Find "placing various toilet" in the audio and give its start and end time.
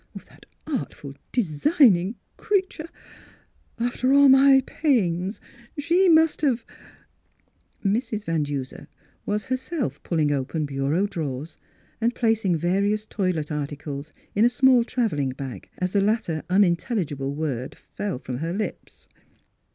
12.15-13.51